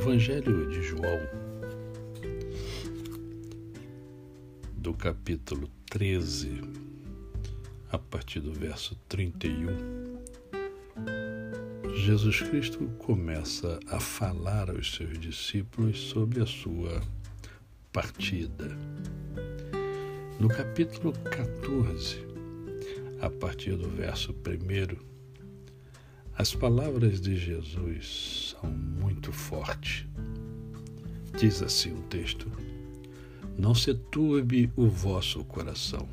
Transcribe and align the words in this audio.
Evangelho 0.00 0.66
de 0.70 0.82
João, 0.82 1.20
do 4.72 4.94
capítulo 4.94 5.68
13, 5.90 6.62
a 7.92 7.98
partir 7.98 8.40
do 8.40 8.50
verso 8.50 8.96
31, 9.10 9.66
Jesus 11.94 12.40
Cristo 12.40 12.90
começa 12.98 13.78
a 13.88 14.00
falar 14.00 14.70
aos 14.70 14.94
seus 14.94 15.18
discípulos 15.18 16.00
sobre 16.00 16.40
a 16.40 16.46
sua 16.46 17.02
partida. 17.92 18.74
No 20.40 20.48
capítulo 20.48 21.12
14, 21.12 22.26
a 23.20 23.28
partir 23.28 23.76
do 23.76 23.90
verso 23.90 24.32
1, 24.32 24.96
as 26.38 26.54
palavras 26.54 27.20
de 27.20 27.36
Jesus 27.36 28.49
são 28.60 28.70
muito 28.70 29.32
fortes. 29.32 30.06
Diz 31.38 31.62
assim 31.62 31.92
o 31.92 32.02
texto: 32.02 32.50
Não 33.58 33.74
se 33.74 33.94
turbe 33.94 34.70
o 34.76 34.88
vosso 34.88 35.44
coração. 35.44 36.08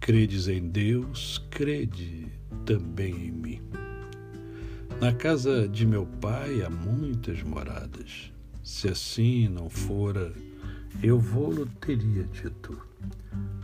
Credes 0.00 0.48
em 0.48 0.68
Deus, 0.68 1.44
crede 1.50 2.26
também 2.64 3.28
em 3.28 3.32
mim. 3.32 3.62
Na 5.00 5.12
casa 5.12 5.68
de 5.68 5.86
meu 5.86 6.06
pai 6.06 6.62
há 6.62 6.70
muitas 6.70 7.42
moradas. 7.42 8.32
Se 8.64 8.88
assim 8.88 9.48
não 9.48 9.70
fora, 9.70 10.32
eu 11.02 11.18
vou-lo 11.18 11.66
teria 11.80 12.24
dito, 12.24 12.80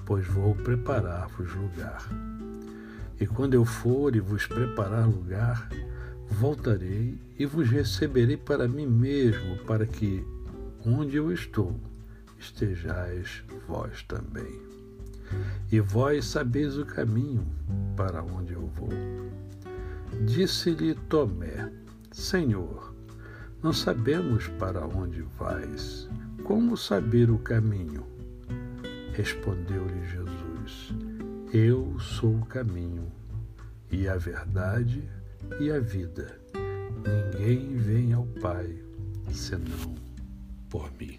pois 0.07 0.27
vou 0.27 0.55
preparar-vos 0.55 1.53
lugar. 1.55 2.09
E 3.21 3.27
quando 3.27 3.55
eu 3.55 3.65
for 3.65 4.15
e 4.15 4.21
vos 4.21 4.47
preparar 4.47 5.09
lugar, 5.09 5.69
voltarei 6.29 7.19
e 7.39 7.47
vos 7.47 7.69
receberei 7.69 8.37
para 8.37 8.69
mim 8.69 8.87
mesmo, 8.87 9.59
para 9.65 9.87
que, 9.87 10.25
onde 10.85 11.17
eu 11.17 11.33
estou, 11.33 11.79
estejais 12.39 13.43
vós 13.67 14.03
também. 14.03 14.63
E 15.71 15.81
vós 15.81 16.27
sabeis 16.27 16.79
o 16.79 16.85
caminho 16.85 17.47
para 17.97 18.23
onde 18.23 18.53
eu 18.53 18.67
vou. 18.69 18.91
Disse-lhe 20.27 20.95
Tomé: 21.09 21.73
Senhor, 22.13 22.95
não 23.63 23.73
sabemos 23.73 24.47
para 24.59 24.87
onde 24.87 25.23
vais. 25.39 26.09
Como 26.45 26.77
saber 26.77 27.31
o 27.31 27.39
caminho? 27.39 28.07
Respondeu-lhe 29.13 30.07
Jesus: 30.07 30.93
Eu 31.53 31.99
sou 31.99 32.37
o 32.37 32.47
caminho, 32.47 33.11
e 33.91 34.07
a 34.07 34.17
verdade 34.17 35.03
e 35.03 35.24
a 35.75 35.81
vida. 35.81 36.41
Ninguém 37.05 37.77
vem 37.77 38.13
ao 38.13 38.27
Pai 38.41 38.79
senão 39.33 39.95
por 40.69 40.91
mim. 40.99 41.19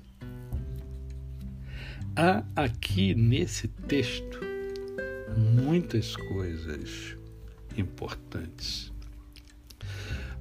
Há 2.15 2.43
aqui 2.55 3.13
nesse 3.13 3.67
texto 3.67 4.39
muitas 5.37 6.15
coisas 6.15 7.17
importantes. 7.77 8.93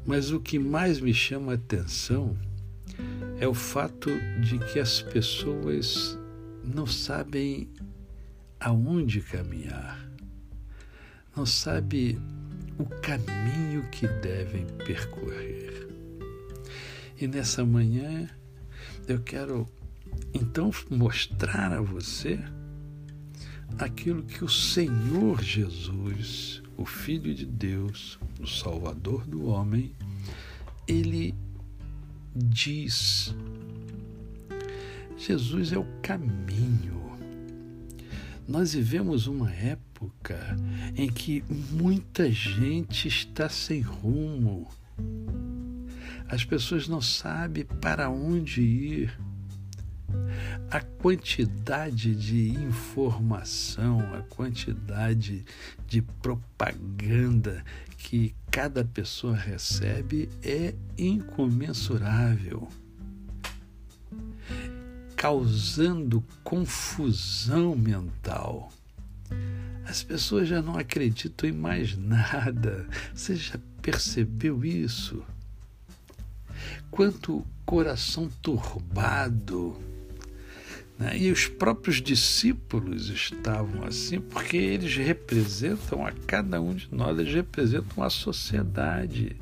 Mas 0.07 0.31
o 0.31 0.41
que 0.41 0.59
mais 0.59 1.01
me 1.01 1.15
chama 1.15 1.53
a 1.53 1.55
atenção 1.57 2.37
é 3.41 3.49
o 3.49 3.55
fato 3.55 4.11
de 4.41 4.59
que 4.59 4.79
as 4.79 5.03
pessoas 5.03 6.19
não 6.63 6.87
sabem 6.87 7.69
aonde 8.61 9.21
caminhar, 9.21 10.09
não 11.37 11.45
sabem 11.45 12.19
o 12.79 12.85
caminho 13.01 13.83
que 13.91 14.07
devem 14.07 14.67
percorrer. 14.85 15.89
E 17.21 17.27
nessa 17.27 17.65
manhã 17.65 18.29
eu 19.07 19.21
quero 19.21 19.67
então 20.33 20.71
mostrar 20.91 21.73
a 21.73 21.81
você 21.81 22.39
aquilo 23.79 24.23
que 24.23 24.45
o 24.45 24.49
Senhor 24.49 25.43
Jesus, 25.43 26.63
o 26.77 26.85
Filho 26.85 27.35
de 27.35 27.47
Deus, 27.47 28.19
o 28.41 28.47
Salvador 28.47 29.27
do 29.27 29.47
homem, 29.47 29.95
ele 30.87 31.35
diz. 32.35 33.35
Jesus 35.17 35.73
é 35.73 35.79
o 35.79 35.87
caminho. 36.03 37.14
Nós 38.47 38.75
vivemos 38.75 39.27
uma 39.27 39.51
época 39.51 40.57
em 40.97 41.09
que 41.09 41.43
muita 41.71 42.31
gente 42.31 43.09
está 43.09 43.49
sem 43.49 43.81
rumo. 43.81 44.69
As 46.29 46.45
pessoas 46.45 46.87
não 46.87 47.01
sabem 47.01 47.65
para 47.65 48.11
onde 48.11 48.61
ir 48.61 49.19
a 50.71 50.81
quantidade 50.81 52.15
de 52.15 52.51
informação, 52.51 54.01
a 54.15 54.23
quantidade 54.23 55.45
de 55.87 56.03
propaganda 56.03 57.65
que 57.97 58.35
cada 58.51 58.85
pessoa 58.85 59.35
recebe 59.35 60.29
é 60.43 60.75
incomensurável, 60.99 62.69
causando 65.25 66.23
confusão 66.43 67.75
mental. 67.75 68.71
As 69.87 70.03
pessoas 70.03 70.47
já 70.47 70.61
não 70.61 70.77
acreditam 70.77 71.49
em 71.49 71.53
mais 71.53 71.97
nada. 71.97 72.87
Você 73.15 73.35
já 73.35 73.59
percebeu 73.81 74.63
isso? 74.63 75.25
Quanto 76.91 77.43
coração 77.65 78.29
turbado 78.43 79.83
né? 80.99 81.17
E 81.17 81.33
os 81.33 81.47
próprios 81.47 82.03
discípulos 82.03 83.09
estavam 83.09 83.83
assim, 83.83 84.21
porque 84.21 84.59
eles 84.59 84.95
representam 84.95 86.07
a 86.07 86.13
cada 86.13 86.61
um 86.61 86.75
de 86.75 86.89
nós, 86.93 87.19
eles 87.19 87.33
representam 87.33 88.05
a 88.05 88.11
sociedade. 88.11 89.37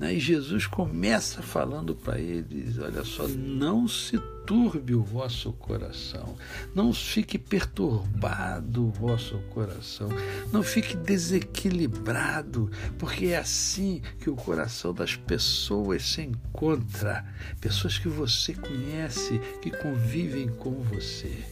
Né? 0.00 0.14
E 0.14 0.18
Jesus 0.18 0.66
começa 0.66 1.42
falando 1.42 1.94
para 1.94 2.18
eles: 2.18 2.78
olha 2.78 3.04
só, 3.04 3.28
não 3.28 3.86
se 3.86 4.18
turbe 4.46 4.94
o 4.94 5.02
vosso 5.02 5.52
coração, 5.52 6.34
não 6.74 6.92
fique 6.92 7.38
perturbado 7.38 8.86
o 8.86 8.90
vosso 8.90 9.38
coração, 9.50 10.08
não 10.50 10.62
fique 10.62 10.96
desequilibrado, 10.96 12.70
porque 12.98 13.26
é 13.26 13.38
assim 13.38 14.00
que 14.18 14.30
o 14.30 14.34
coração 14.34 14.94
das 14.94 15.14
pessoas 15.14 16.02
se 16.02 16.22
encontra, 16.22 17.24
pessoas 17.60 17.98
que 17.98 18.08
você 18.08 18.54
conhece, 18.54 19.38
que 19.60 19.70
convivem 19.70 20.48
com 20.48 20.82
você. 20.82 21.44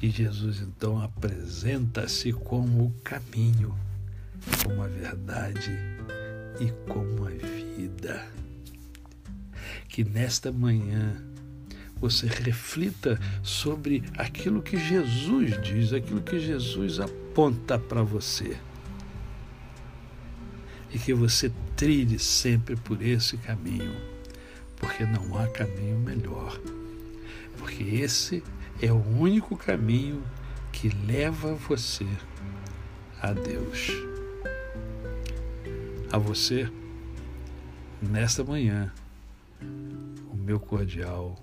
E 0.00 0.08
Jesus 0.08 0.60
então 0.60 1.00
apresenta-se 1.00 2.32
como 2.32 2.86
o 2.86 2.94
caminho, 3.04 3.76
como 4.64 4.82
a 4.82 4.88
verdade 4.88 5.70
e 6.60 6.70
como 6.90 7.26
a 7.26 7.30
vida 7.30 8.32
que 9.92 10.02
nesta 10.02 10.50
manhã 10.50 11.22
você 12.00 12.26
reflita 12.26 13.20
sobre 13.42 14.02
aquilo 14.16 14.62
que 14.62 14.78
Jesus 14.78 15.62
diz, 15.62 15.92
aquilo 15.92 16.22
que 16.22 16.40
Jesus 16.40 16.98
aponta 16.98 17.78
para 17.78 18.02
você. 18.02 18.56
E 20.90 20.98
que 20.98 21.12
você 21.12 21.52
trilhe 21.76 22.18
sempre 22.18 22.74
por 22.74 23.02
esse 23.02 23.36
caminho, 23.36 23.94
porque 24.76 25.04
não 25.04 25.38
há 25.38 25.46
caminho 25.48 25.98
melhor. 25.98 26.58
Porque 27.58 27.84
esse 27.84 28.42
é 28.80 28.90
o 28.90 28.96
único 28.96 29.56
caminho 29.56 30.22
que 30.72 30.88
leva 30.88 31.54
você 31.54 32.06
a 33.20 33.32
Deus. 33.32 34.11
A 36.12 36.18
você, 36.18 36.70
nesta 38.02 38.44
manhã, 38.44 38.92
meu 40.34 40.60
cordial 40.60 41.42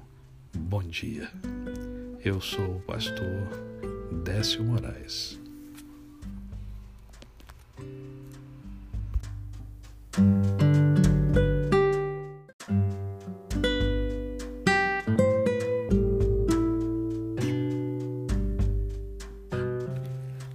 bom 0.55 0.83
dia. 0.83 1.27
Eu 2.23 2.39
sou 2.39 2.75
o 2.75 2.81
pastor 2.81 3.49
Décio 4.23 4.63
Moraes. 4.63 5.39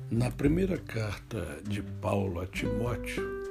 Na 0.09 0.31
primeira 0.31 0.79
carta 0.79 1.61
de 1.67 1.83
Paulo 1.83 2.41
a 2.41 2.47
Timóteo, 2.47 3.44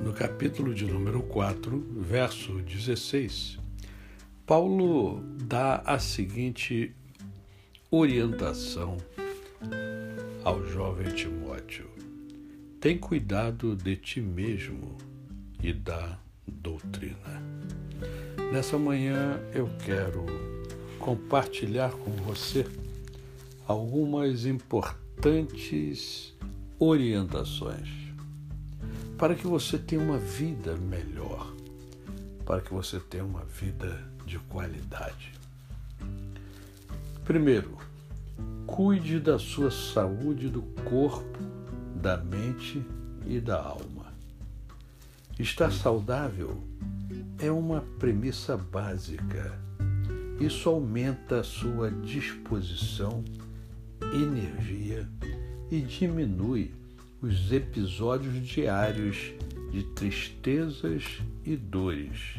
no 0.00 0.12
capítulo 0.12 0.74
de 0.74 0.86
número 0.86 1.22
4, 1.22 1.86
verso 1.96 2.52
16, 2.62 3.58
Paulo 4.46 5.20
dá 5.44 5.82
a 5.84 5.98
seguinte 5.98 6.94
orientação 7.90 8.96
ao 10.44 10.64
jovem 10.64 11.12
Timóteo: 11.14 11.88
tem 12.80 12.96
cuidado 12.96 13.74
de 13.74 13.96
ti 13.96 14.20
mesmo 14.20 14.96
e 15.62 15.72
da 15.72 16.18
doutrina. 16.46 17.42
Nessa 18.52 18.78
manhã 18.78 19.40
eu 19.52 19.68
quero 19.84 20.24
compartilhar 20.98 21.90
com 21.90 22.10
você 22.12 22.64
algumas 23.66 24.46
importantes 24.46 26.34
orientações 26.78 28.07
para 29.18 29.34
que 29.34 29.48
você 29.48 29.76
tenha 29.76 30.00
uma 30.00 30.16
vida 30.16 30.76
melhor, 30.76 31.52
para 32.46 32.60
que 32.60 32.72
você 32.72 33.00
tenha 33.00 33.24
uma 33.24 33.44
vida 33.44 34.00
de 34.24 34.38
qualidade. 34.38 35.32
Primeiro, 37.24 37.76
cuide 38.64 39.18
da 39.18 39.36
sua 39.36 39.72
saúde 39.72 40.48
do 40.48 40.62
corpo, 40.88 41.38
da 41.96 42.16
mente 42.16 42.80
e 43.26 43.40
da 43.40 43.60
alma. 43.60 44.06
Estar 45.36 45.72
saudável 45.72 46.62
é 47.40 47.50
uma 47.50 47.80
premissa 47.98 48.56
básica. 48.56 49.58
Isso 50.40 50.68
aumenta 50.68 51.40
a 51.40 51.44
sua 51.44 51.90
disposição, 51.90 53.24
energia 54.00 55.08
e 55.72 55.80
diminui 55.80 56.72
os 57.20 57.50
episódios 57.50 58.46
diários 58.46 59.32
de 59.72 59.82
tristezas 59.94 61.20
e 61.44 61.56
dores 61.56 62.36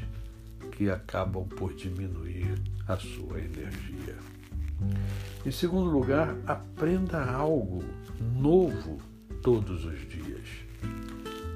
que 0.72 0.90
acabam 0.90 1.46
por 1.46 1.74
diminuir 1.74 2.56
a 2.88 2.96
sua 2.96 3.40
energia. 3.40 4.18
Em 5.46 5.52
segundo 5.52 5.90
lugar, 5.90 6.36
aprenda 6.48 7.24
algo 7.24 7.84
novo 8.36 8.98
todos 9.42 9.84
os 9.84 10.00
dias. 10.08 10.48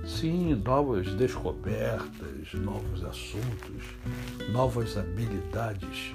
Sim, 0.06 0.56
novas 0.56 1.14
descobertas, 1.16 2.54
novos 2.54 3.06
assuntos, 3.06 3.84
novas 4.52 4.98
habilidades. 4.98 6.14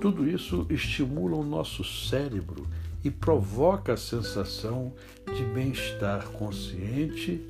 Tudo 0.00 0.26
isso 0.26 0.66
estimula 0.70 1.36
o 1.36 1.44
nosso 1.44 1.84
cérebro 1.84 2.66
e 3.02 3.10
provoca 3.10 3.94
a 3.94 3.96
sensação 3.96 4.94
de 5.34 5.42
bem-estar 5.44 6.26
consciente 6.28 7.40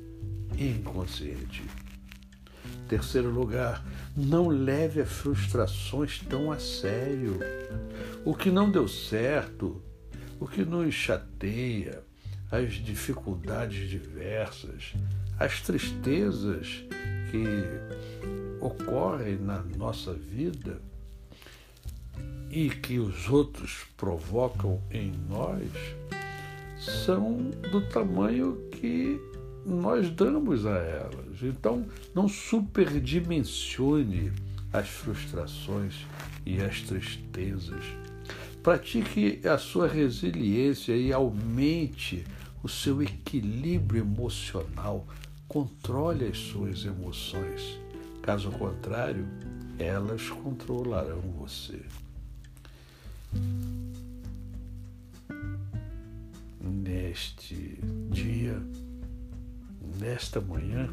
e 0.57 0.67
inconsciente. 0.67 1.63
Terceiro 2.87 3.29
lugar, 3.29 3.85
não 4.15 4.47
leve 4.47 5.01
as 5.01 5.09
frustrações 5.09 6.19
tão 6.19 6.51
a 6.51 6.59
sério. 6.59 7.39
O 8.25 8.35
que 8.35 8.51
não 8.51 8.69
deu 8.69 8.87
certo, 8.87 9.81
o 10.39 10.47
que 10.47 10.65
nos 10.65 10.93
chateia, 10.93 12.03
as 12.51 12.73
dificuldades 12.73 13.89
diversas, 13.89 14.93
as 15.39 15.61
tristezas 15.61 16.83
que 17.31 17.45
ocorrem 18.59 19.37
na 19.37 19.61
nossa 19.61 20.13
vida 20.13 20.81
e 22.51 22.69
que 22.69 22.99
os 22.99 23.29
outros 23.29 23.85
provocam 23.95 24.81
em 24.91 25.13
nós 25.29 25.71
são 26.77 27.49
do 27.71 27.81
tamanho 27.89 28.57
que 28.71 29.19
nós 29.65 30.09
damos 30.09 30.65
a 30.65 30.77
elas. 30.77 31.41
Então, 31.41 31.85
não 32.13 32.27
superdimensione 32.27 34.33
as 34.73 34.89
frustrações 34.89 36.05
e 36.45 36.61
as 36.61 36.81
tristezas. 36.81 37.85
Pratique 38.63 39.41
a 39.47 39.57
sua 39.57 39.87
resiliência 39.87 40.95
e 40.95 41.13
aumente 41.13 42.25
o 42.63 42.69
seu 42.69 43.01
equilíbrio 43.01 44.01
emocional. 44.01 45.07
Controle 45.47 46.25
as 46.25 46.37
suas 46.37 46.85
emoções. 46.85 47.79
Caso 48.21 48.51
contrário, 48.51 49.25
elas 49.79 50.29
controlarão 50.29 51.21
você. 51.39 51.81
Neste 56.59 57.79
dia, 58.09 58.61
nesta 59.99 60.39
manhã, 60.39 60.89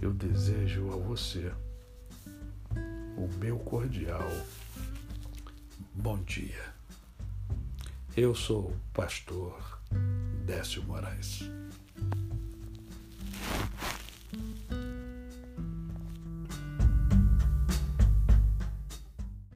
eu 0.00 0.12
desejo 0.12 0.92
a 0.92 0.96
você 0.96 1.52
o 3.16 3.28
meu 3.38 3.58
cordial 3.58 4.30
bom 5.98 6.16
dia. 6.22 6.72
Eu 8.16 8.34
sou 8.34 8.70
o 8.70 8.80
pastor 8.94 9.80
Décio 10.46 10.82
Moraes. 10.84 11.42